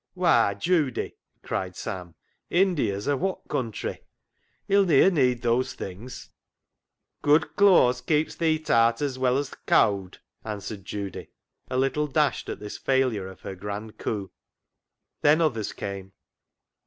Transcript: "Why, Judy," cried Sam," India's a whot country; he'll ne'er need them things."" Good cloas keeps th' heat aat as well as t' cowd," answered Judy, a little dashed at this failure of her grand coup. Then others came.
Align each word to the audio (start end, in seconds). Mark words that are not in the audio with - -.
"Why, 0.15 0.55
Judy," 0.55 1.15
cried 1.43 1.75
Sam," 1.75 2.15
India's 2.63 3.05
a 3.05 3.17
whot 3.17 3.41
country; 3.47 3.99
he'll 4.67 4.83
ne'er 4.83 5.11
need 5.11 5.43
them 5.43 5.63
things."" 5.63 6.31
Good 7.21 7.55
cloas 7.55 8.01
keeps 8.01 8.33
th' 8.33 8.41
heat 8.41 8.71
aat 8.71 8.99
as 9.03 9.19
well 9.19 9.37
as 9.37 9.51
t' 9.51 9.57
cowd," 9.67 10.17
answered 10.43 10.85
Judy, 10.85 11.29
a 11.69 11.77
little 11.77 12.07
dashed 12.07 12.49
at 12.49 12.59
this 12.59 12.79
failure 12.79 13.27
of 13.27 13.41
her 13.41 13.53
grand 13.53 13.99
coup. 13.99 14.31
Then 15.21 15.39
others 15.39 15.71
came. 15.71 16.13